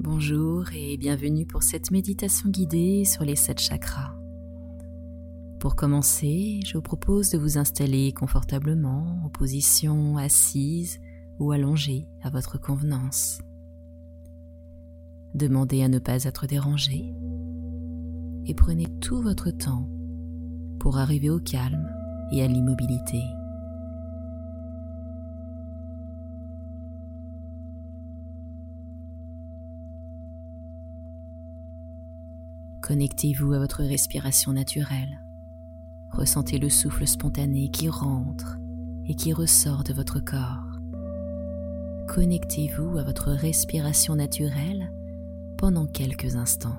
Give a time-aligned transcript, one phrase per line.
[0.00, 4.14] Bonjour et bienvenue pour cette méditation guidée sur les sept chakras.
[5.58, 11.00] Pour commencer, je vous propose de vous installer confortablement en position assise
[11.40, 13.40] ou allongée à votre convenance.
[15.34, 17.12] Demandez à ne pas être dérangé
[18.46, 19.88] et prenez tout votre temps
[20.78, 21.90] pour arriver au calme
[22.30, 23.20] et à l'immobilité.
[32.88, 35.20] Connectez-vous à votre respiration naturelle.
[36.10, 38.56] Ressentez le souffle spontané qui rentre
[39.06, 40.80] et qui ressort de votre corps.
[42.08, 44.90] Connectez-vous à votre respiration naturelle
[45.58, 46.78] pendant quelques instants.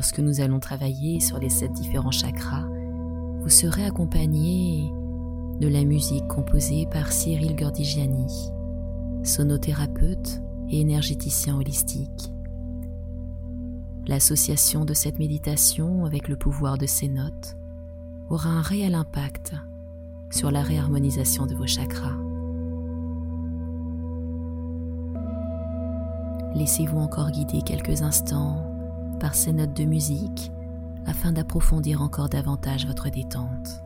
[0.00, 2.64] Lorsque nous allons travailler sur les sept différents chakras,
[3.42, 4.90] vous serez accompagné
[5.60, 8.50] de la musique composée par Cyril Gordigiani,
[9.24, 12.32] sonothérapeute et énergéticien holistique.
[14.06, 17.58] L'association de cette méditation avec le pouvoir de ces notes
[18.30, 19.52] aura un réel impact
[20.30, 22.16] sur la réharmonisation de vos chakras.
[26.54, 28.69] Laissez-vous encore guider quelques instants
[29.20, 30.50] par ces notes de musique
[31.06, 33.84] afin d'approfondir encore davantage votre détente.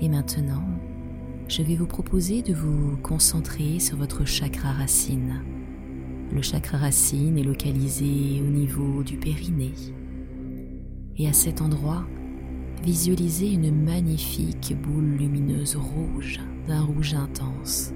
[0.00, 0.62] Et maintenant,
[1.48, 5.40] je vais vous proposer de vous concentrer sur votre chakra racine.
[6.32, 9.72] Le chakra racine est localisé au niveau du périnée.
[11.16, 12.04] Et à cet endroit,
[12.82, 17.92] visualisez une magnifique boule lumineuse rouge d'un rouge intense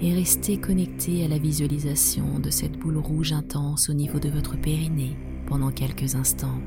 [0.00, 4.60] et restez connecté à la visualisation de cette boule rouge intense au niveau de votre
[4.60, 5.16] périnée
[5.46, 6.60] pendant quelques instants.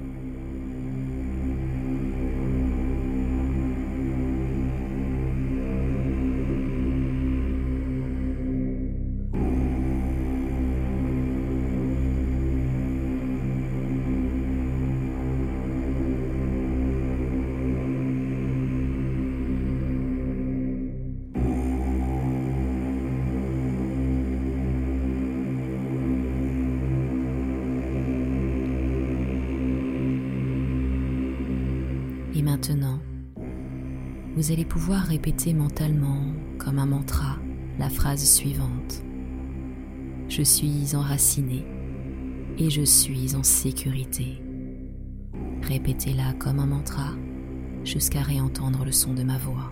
[32.70, 33.00] Maintenant,
[34.36, 37.38] vous allez pouvoir répéter mentalement, comme un mantra,
[37.78, 39.03] la phrase suivante.
[40.30, 41.64] Je suis enraciné
[42.58, 44.42] et je suis en sécurité.
[45.62, 47.12] Répétez-la comme un mantra
[47.84, 49.72] jusqu'à réentendre le son de ma voix.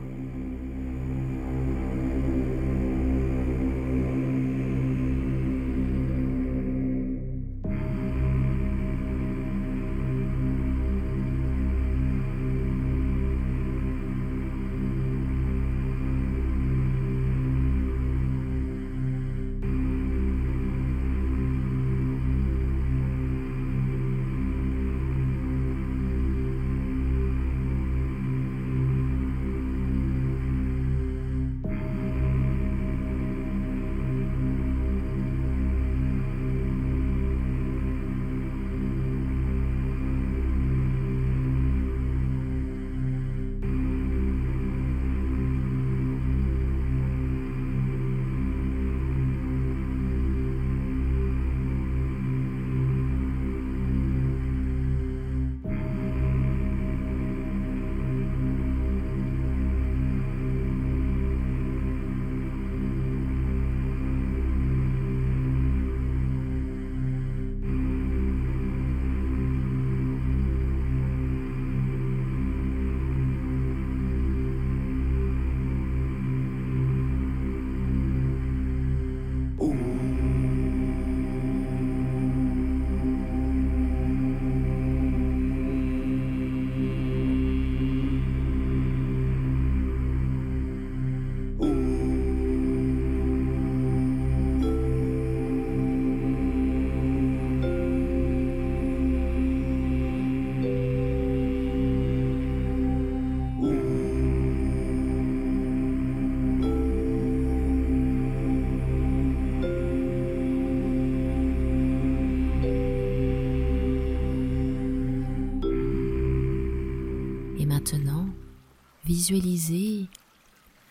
[119.13, 120.07] Visualisez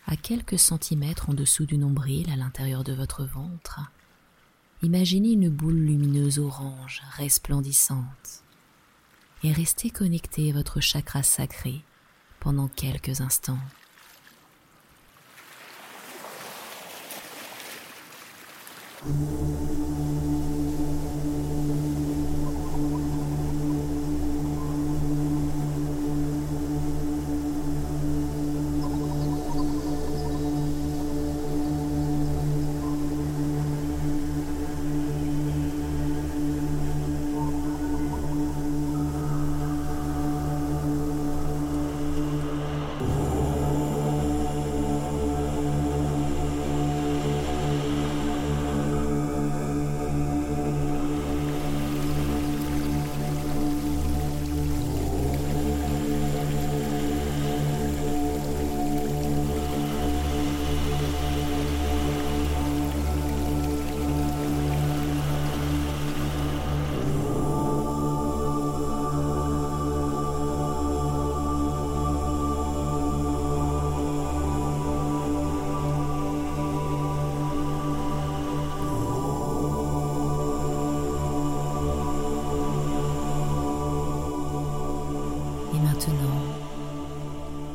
[0.07, 3.81] à quelques centimètres en dessous du nombril à l'intérieur de votre ventre.
[4.81, 8.45] Imaginez une boule lumineuse orange resplendissante
[9.43, 11.83] et restez connecté à votre chakra sacré
[12.39, 13.59] pendant quelques instants.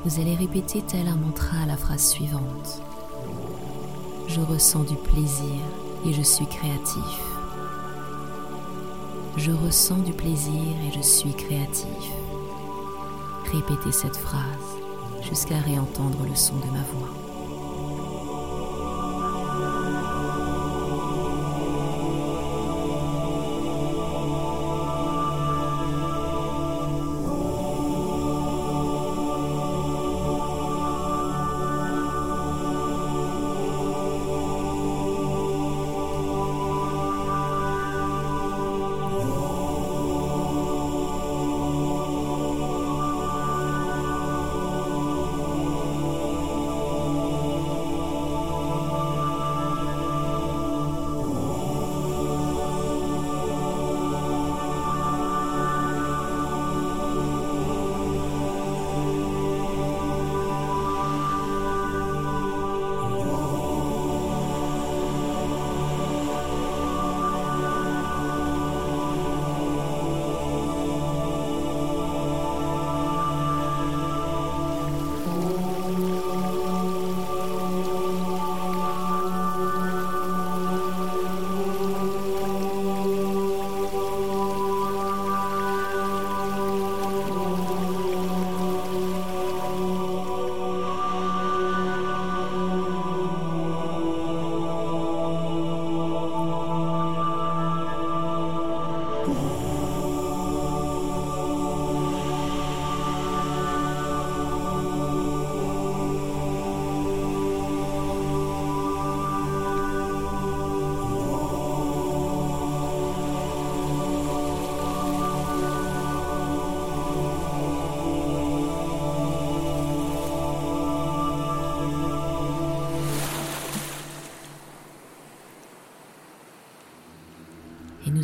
[0.08, 2.82] Vous allez répéter tel un mantra la phrase suivante.
[4.30, 5.60] Je ressens du plaisir
[6.06, 7.22] et je suis créatif.
[9.36, 11.88] Je ressens du plaisir et je suis créatif.
[13.52, 14.78] Répétez cette phrase
[15.28, 17.27] jusqu'à réentendre le son de ma voix.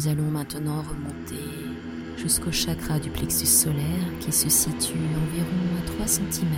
[0.03, 1.43] Nous allons maintenant remonter
[2.17, 6.50] jusqu'au chakra du plexus solaire qui se situe environ à 3 cm,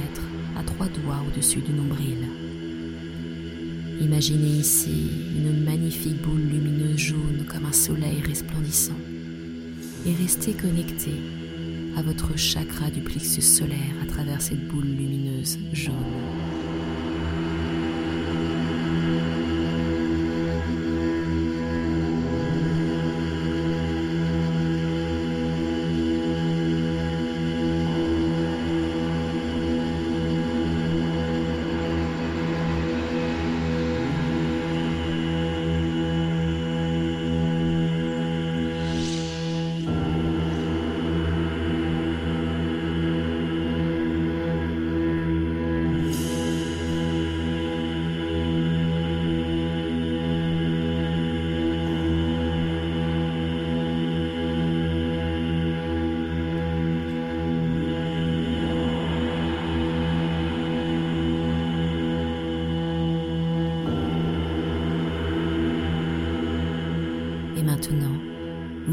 [0.57, 2.27] à 3 doigts au-dessus du nombril.
[4.01, 8.97] Imaginez ici une magnifique boule lumineuse jaune comme un soleil resplendissant
[10.05, 11.11] et restez connecté
[11.97, 16.34] à votre chakra du plexus solaire à travers cette boule lumineuse jaune.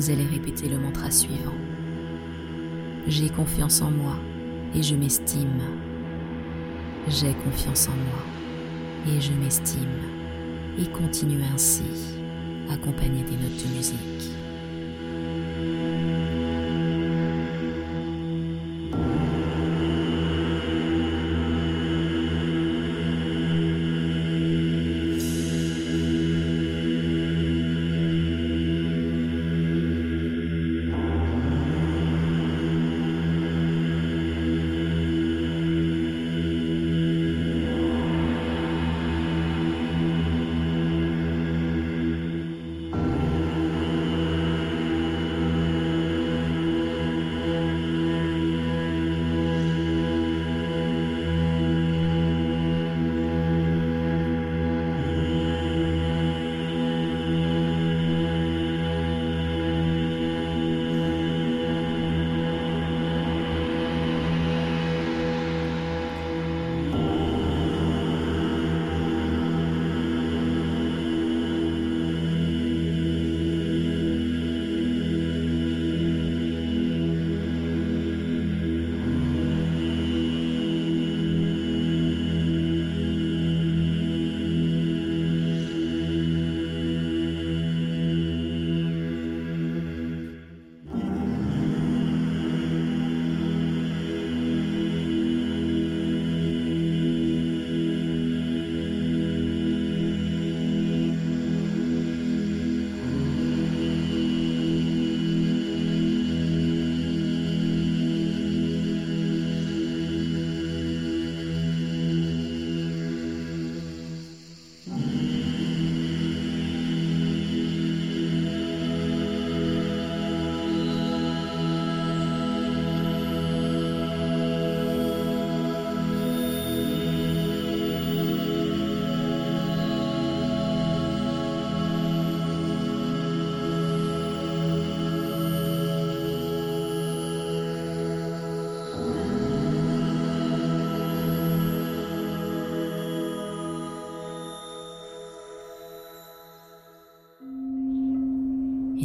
[0.03, 1.55] Vous allez répéter le mantra suivant.
[3.07, 4.17] J'ai confiance en moi
[4.75, 5.63] et je m'estime.
[7.07, 10.01] J'ai confiance en moi et je m'estime
[10.77, 11.85] et continue ainsi,
[12.69, 14.33] accompagné des notes de musique.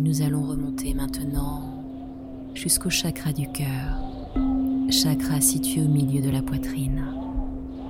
[0.07, 1.83] Nous allons remonter maintenant
[2.53, 3.99] jusqu'au chakra du cœur,
[4.89, 7.03] chakra situé au milieu de la poitrine.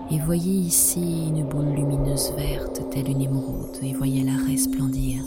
[0.10, 5.22] Et voyez ici une boule lumineuse verte telle une émeraude et voyez-la resplendir.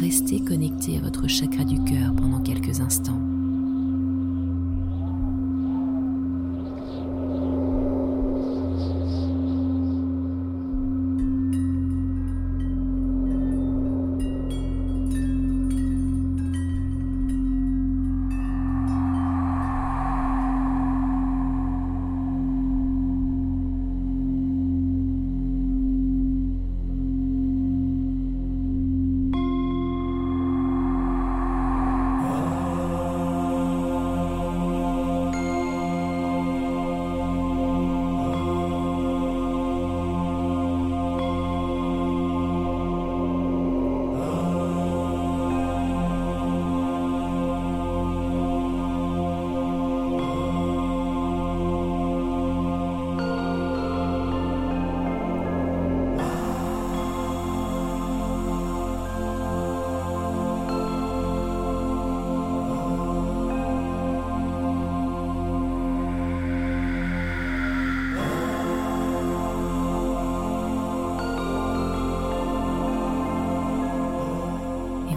[0.00, 3.31] Restez connecté à votre chakra du cœur pendant quelques instants.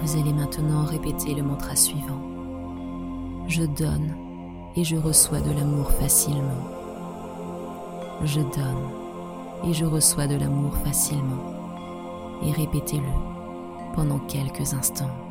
[0.05, 2.21] Vous allez maintenant répéter le mantra suivant.
[3.47, 4.15] Je donne
[4.75, 6.69] et je reçois de l'amour facilement.
[8.23, 8.91] Je donne
[9.67, 11.41] et je reçois de l'amour facilement.
[12.43, 15.24] Et répétez-le pendant quelques instants.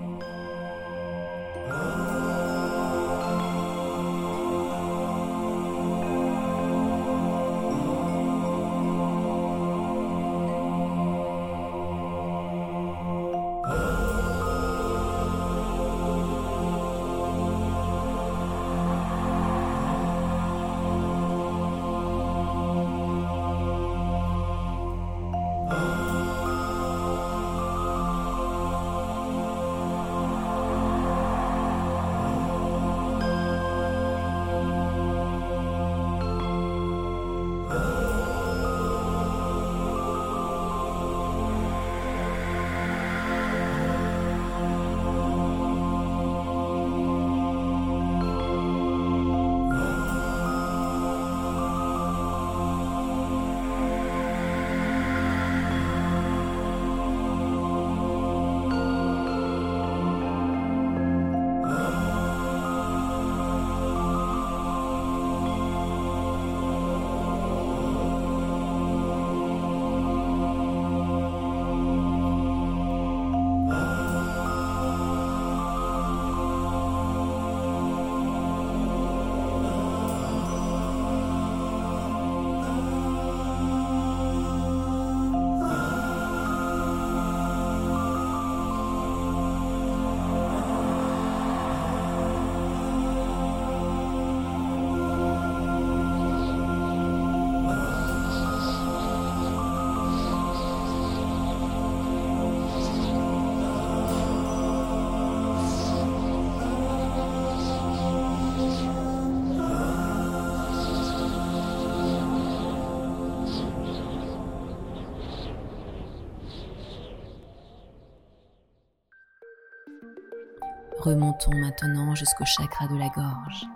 [121.05, 123.67] Remontons maintenant jusqu'au chakra de la gorge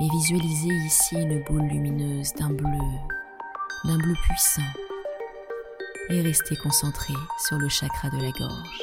[0.00, 2.78] et visualisez ici une boule lumineuse d'un bleu,
[3.84, 4.62] d'un bleu puissant
[6.08, 7.12] et restez concentré
[7.46, 8.80] sur le chakra de la gorge.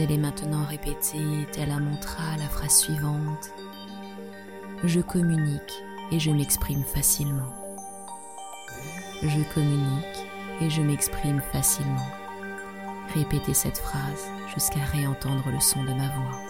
[0.00, 3.50] Vous allez maintenant répéter, tel un mantra, la phrase suivante.
[4.82, 7.52] Je communique et je m'exprime facilement.
[9.22, 10.26] Je communique
[10.62, 12.08] et je m'exprime facilement.
[13.14, 16.49] Répétez cette phrase jusqu'à réentendre le son de ma voix.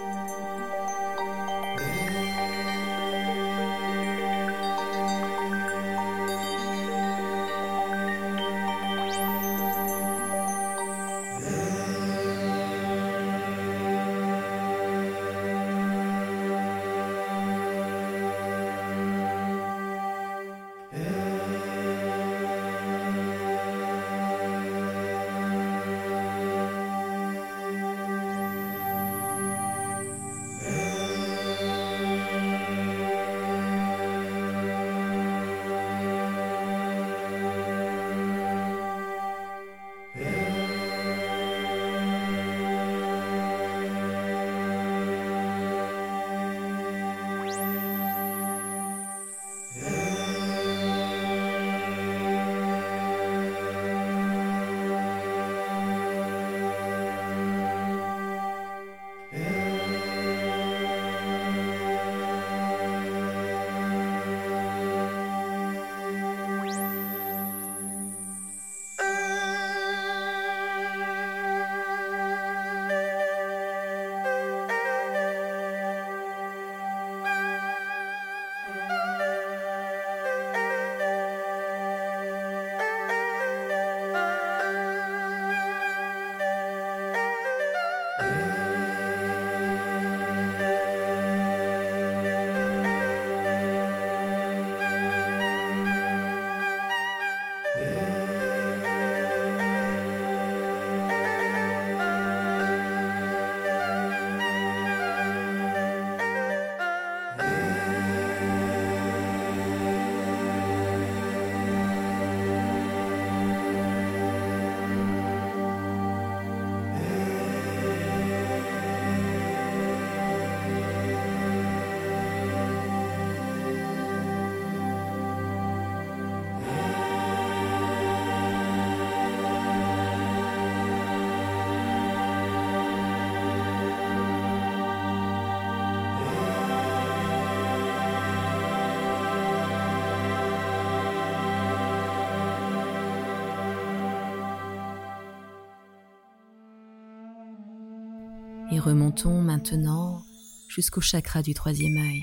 [148.81, 150.23] Remontons maintenant
[150.69, 152.23] jusqu'au chakra du troisième œil,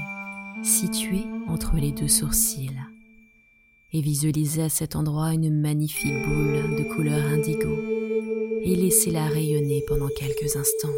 [0.63, 2.81] situé entre les deux sourcils.
[3.93, 7.73] Et visualisez à cet endroit une magnifique boule de couleur indigo
[8.61, 10.89] et laissez-la rayonner pendant quelques instants.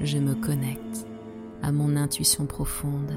[0.00, 1.06] Je me connecte
[1.62, 3.12] à mon intuition profonde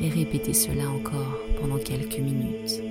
[0.00, 2.89] et répétez cela encore pendant quelques minutes.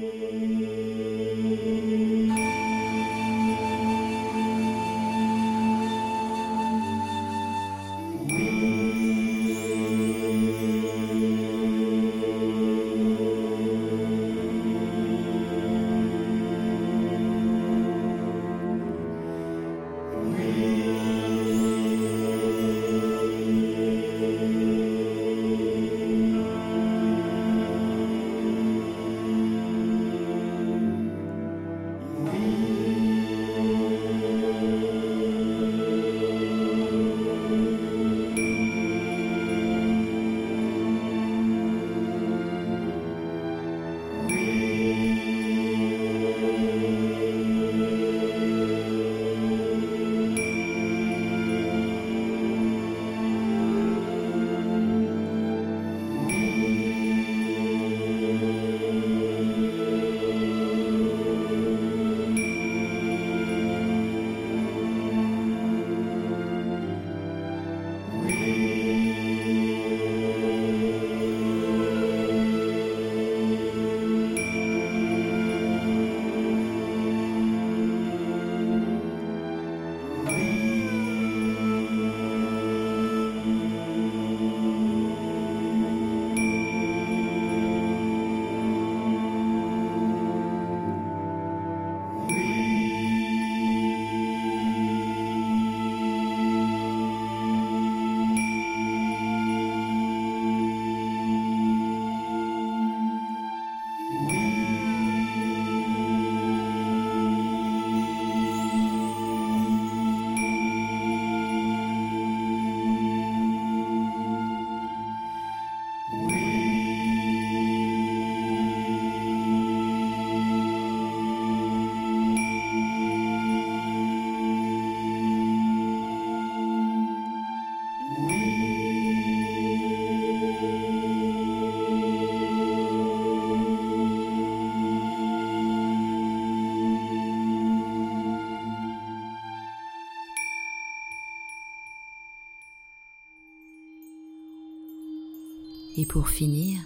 [146.10, 146.80] Pour finir,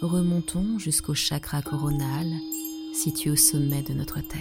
[0.00, 2.32] remontons jusqu'au chakra coronal
[2.92, 4.40] situé au sommet de notre tête.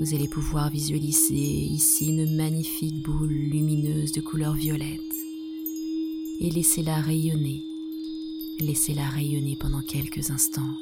[0.00, 5.00] Vous allez pouvoir visualiser ici une magnifique boule lumineuse de couleur violette
[6.38, 7.64] et laissez-la rayonner.
[8.60, 10.76] Laissez-la rayonner pendant quelques instants.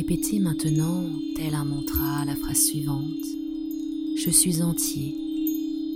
[0.00, 1.04] Répétez maintenant,
[1.36, 3.04] tel un mantra, la phrase suivante.
[4.16, 5.14] Je suis entier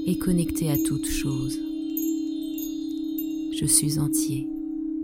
[0.04, 1.58] et connecté à toute chose.
[3.58, 4.46] Je suis entier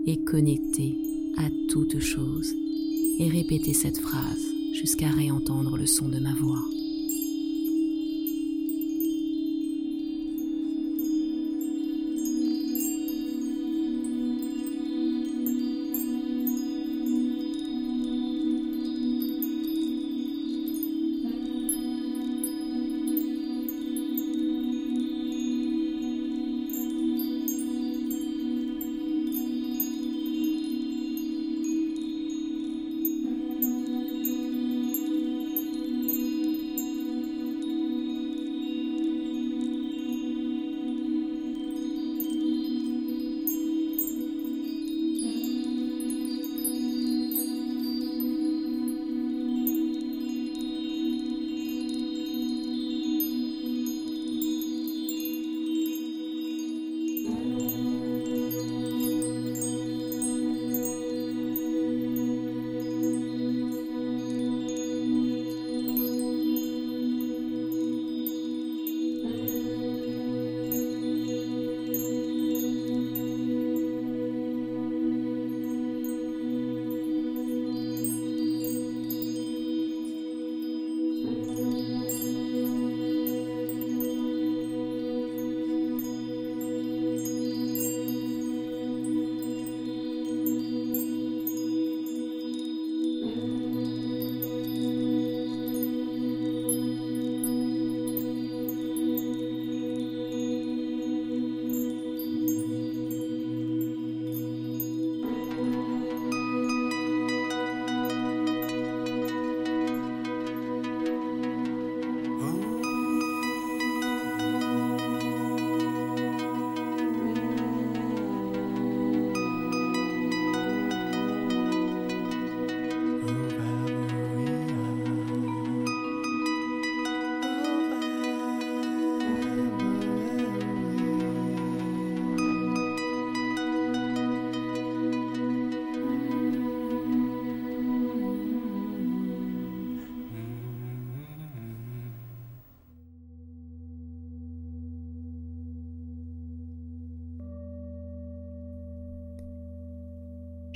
[0.05, 0.99] et connecté
[1.37, 2.53] à toute chose.
[3.17, 6.63] Et répétez cette phrase jusqu'à réentendre le son de ma voix.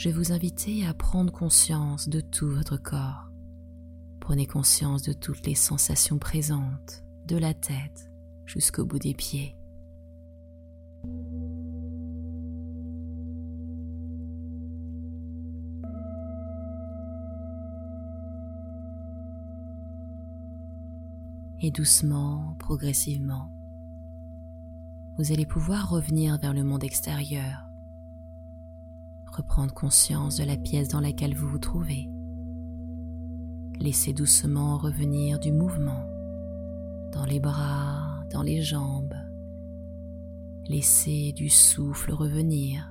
[0.05, 3.31] Je vais vous inviter à prendre conscience de tout votre corps.
[4.19, 8.11] Prenez conscience de toutes les sensations présentes, de la tête
[8.45, 9.57] jusqu'au bout des pieds.
[21.63, 23.51] Et doucement, progressivement,
[25.17, 27.64] vous allez pouvoir revenir vers le monde extérieur,
[29.31, 32.09] reprendre conscience de la pièce dans laquelle vous vous trouvez.
[33.79, 36.05] Laissez doucement revenir du mouvement
[37.11, 39.13] dans les bras, dans les jambes.
[40.67, 42.89] Laissez du souffle revenir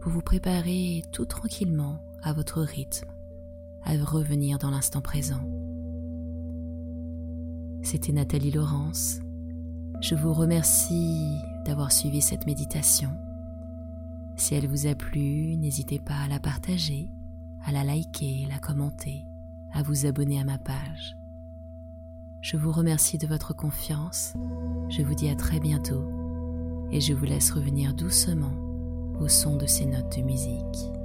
[0.00, 3.08] pour vous préparer tout tranquillement à votre rythme,
[3.82, 5.40] à revenir dans l'instant présent.
[7.82, 9.20] C'était Nathalie Laurence.
[10.00, 13.10] Je vous remercie d'avoir suivi cette méditation.
[14.36, 17.10] Si elle vous a plu, n'hésitez pas à la partager,
[17.64, 19.26] à la liker, la commenter,
[19.72, 21.16] à vous abonner à ma page.
[22.42, 24.34] Je vous remercie de votre confiance,
[24.88, 26.08] je vous dis à très bientôt
[26.92, 28.54] et je vous laisse revenir doucement
[29.18, 30.95] au son de ces notes de musique.